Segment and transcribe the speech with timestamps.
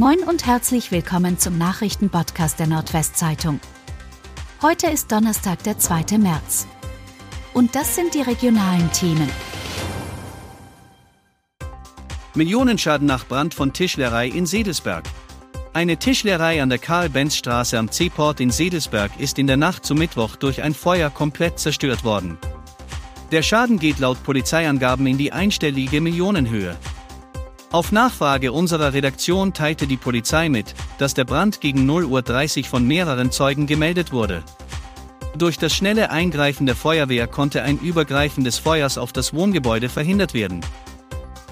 [0.00, 3.60] Moin und herzlich willkommen zum Nachrichtenpodcast der Nordwestzeitung.
[4.62, 6.16] Heute ist Donnerstag, der 2.
[6.16, 6.66] März.
[7.52, 9.28] Und das sind die regionalen Themen.
[12.34, 15.04] Millionenschaden nach Brand von Tischlerei in Sedelsberg.
[15.74, 20.36] Eine Tischlerei an der Karl-Benz-Straße am C-Port in Sedelsberg ist in der Nacht zum Mittwoch
[20.36, 22.38] durch ein Feuer komplett zerstört worden.
[23.32, 26.78] Der Schaden geht laut Polizeiangaben in die einstellige Millionenhöhe.
[27.72, 32.84] Auf Nachfrage unserer Redaktion teilte die Polizei mit, dass der Brand gegen 0.30 Uhr von
[32.84, 34.42] mehreren Zeugen gemeldet wurde.
[35.38, 40.34] Durch das schnelle Eingreifen der Feuerwehr konnte ein Übergreifen des Feuers auf das Wohngebäude verhindert
[40.34, 40.62] werden.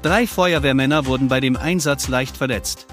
[0.00, 2.86] Drei Feuerwehrmänner wurden bei dem Einsatz leicht verletzt.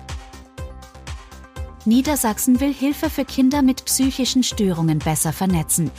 [1.85, 5.91] Niedersachsen will Hilfe für Kinder mit psychischen Störungen besser vernetzen.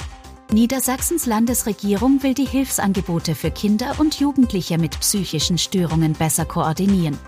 [0.55, 7.19] Niedersachsens Landesregierung will die Hilfsangebote für Kinder und Jugendliche mit psychischen Störungen besser koordinieren.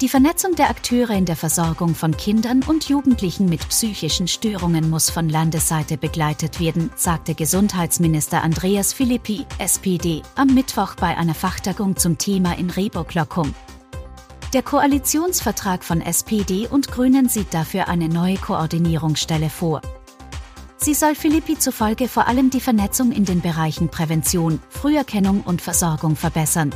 [0.00, 5.10] Die Vernetzung der Akteure in der Versorgung von Kindern und Jugendlichen mit psychischen Störungen muss
[5.10, 12.18] von Landesseite begleitet werden, sagte Gesundheitsminister Andreas Philippi, SPD, am Mittwoch bei einer Fachtagung zum
[12.18, 13.54] Thema in Rehburg-Lockum.
[14.52, 19.82] Der Koalitionsvertrag von SPD und Grünen sieht dafür eine neue Koordinierungsstelle vor.
[20.84, 26.14] Sie soll Philippi zufolge vor allem die Vernetzung in den Bereichen Prävention, Früherkennung und Versorgung
[26.14, 26.74] verbessern.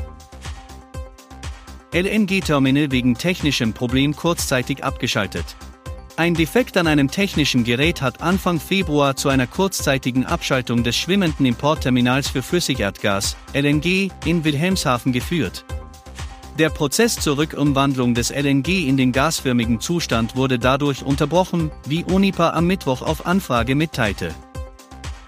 [1.93, 5.45] LNG-Terminal wegen technischem Problem kurzzeitig abgeschaltet.
[6.17, 11.45] Ein Defekt an einem technischen Gerät hat Anfang Februar zu einer kurzzeitigen Abschaltung des schwimmenden
[11.45, 15.67] Importterminals für Flüssigerdgas, LNG, in Wilhelmshaven geführt.
[16.59, 22.51] Der Prozess zur Rückumwandlung des LNG in den gasförmigen Zustand wurde dadurch unterbrochen, wie Unipa
[22.51, 24.35] am Mittwoch auf Anfrage mitteilte.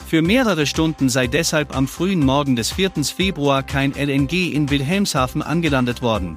[0.08, 3.04] Für mehrere Stunden sei deshalb am frühen Morgen des 4.
[3.04, 6.36] Februar kein LNG in Wilhelmshaven angelandet worden.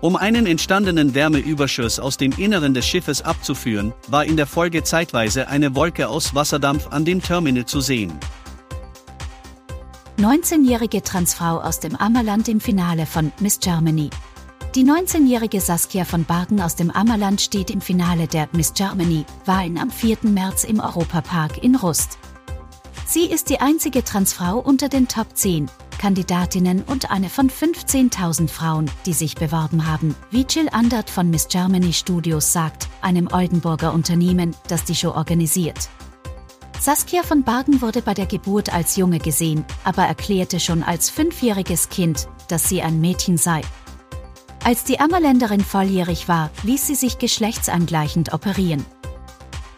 [0.00, 5.46] Um einen entstandenen Wärmeüberschuss aus dem Inneren des Schiffes abzuführen, war in der Folge zeitweise
[5.46, 8.18] eine Wolke aus Wasserdampf an dem Terminal zu sehen.
[10.18, 14.10] 19-jährige Transfrau aus dem Ammerland im Finale von Miss Germany.
[14.74, 19.78] Die 19-jährige Saskia von Bargen aus dem Ammerland steht im Finale der Miss Germany, Wahlen
[19.78, 20.18] am 4.
[20.22, 22.18] März im Europapark in Rust.
[23.06, 25.68] Sie ist die einzige Transfrau unter den Top 10
[26.02, 31.46] Kandidatinnen und eine von 15.000 Frauen, die sich beworben haben, wie Jill Andert von Miss
[31.46, 35.88] Germany Studios sagt, einem Oldenburger Unternehmen, das die Show organisiert.
[36.82, 41.90] Saskia von Bargen wurde bei der Geburt als Junge gesehen, aber erklärte schon als fünfjähriges
[41.90, 43.60] Kind, dass sie ein Mädchen sei.
[44.64, 48.84] Als die Ammerländerin volljährig war, ließ sie sich geschlechtsangleichend operieren.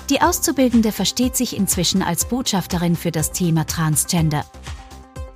[0.09, 4.47] Die Auszubildende versteht sich inzwischen als Botschafterin für das Thema Transgender.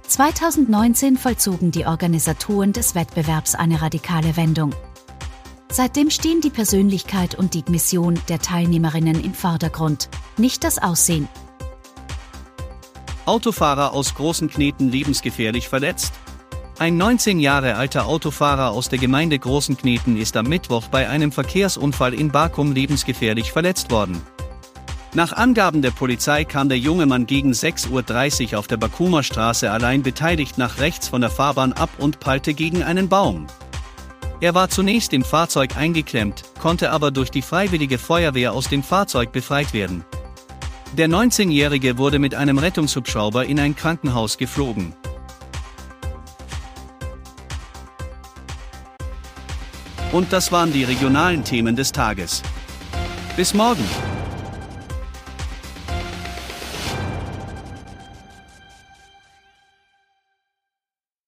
[0.06, 4.72] 2019 vollzogen die Organisatoren des Wettbewerbs eine radikale Wendung.
[5.70, 10.08] Seitdem stehen die Persönlichkeit und die Mission der Teilnehmerinnen im Vordergrund,
[10.38, 11.28] nicht das Aussehen.
[13.28, 16.14] Autofahrer aus Großen Kneten lebensgefährlich verletzt?
[16.78, 21.30] Ein 19 Jahre alter Autofahrer aus der Gemeinde Großen Kneten ist am Mittwoch bei einem
[21.30, 24.22] Verkehrsunfall in Bakum lebensgefährlich verletzt worden.
[25.12, 29.70] Nach Angaben der Polizei kam der junge Mann gegen 6.30 Uhr auf der Bakumer Straße
[29.70, 33.46] allein beteiligt nach rechts von der Fahrbahn ab und prallte gegen einen Baum.
[34.40, 39.32] Er war zunächst im Fahrzeug eingeklemmt, konnte aber durch die freiwillige Feuerwehr aus dem Fahrzeug
[39.32, 40.02] befreit werden.
[40.96, 44.94] Der 19-Jährige wurde mit einem Rettungshubschrauber in ein Krankenhaus geflogen.
[50.12, 52.42] Und das waren die regionalen Themen des Tages.
[53.36, 53.84] Bis morgen!